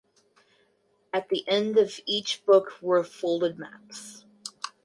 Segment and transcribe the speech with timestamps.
[1.13, 4.25] At the end of each book were folded maps.